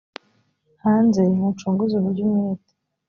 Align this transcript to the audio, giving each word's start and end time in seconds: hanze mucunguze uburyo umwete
hanze 0.83 1.21
mucunguze 1.41 1.93
uburyo 1.97 2.21
umwete 2.27 2.73